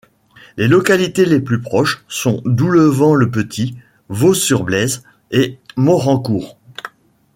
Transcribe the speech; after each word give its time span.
Les 0.57 0.67
localités 0.67 1.25
les 1.25 1.39
plus 1.39 1.61
proches 1.61 2.03
sont 2.07 2.41
Doulevant-le-Petit, 2.43 3.77
Vaux-sur-Blaise 4.09 5.03
et 5.29 5.59
Morancourt. 5.75 6.57